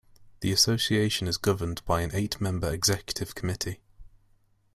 The 0.39 0.51
association 0.51 1.27
is 1.27 1.37
governed 1.37 1.85
by 1.85 2.01
an 2.01 2.09
eight-member 2.15 2.71
Executive 2.73 3.35
Committee. 3.35 3.81